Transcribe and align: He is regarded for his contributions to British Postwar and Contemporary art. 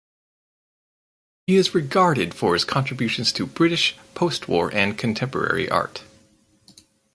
He 1.45 1.57
is 1.57 1.75
regarded 1.75 2.33
for 2.33 2.55
his 2.55 2.65
contributions 2.65 3.31
to 3.33 3.45
British 3.45 3.95
Postwar 4.15 4.73
and 4.73 4.97
Contemporary 4.97 5.69
art. 5.69 6.03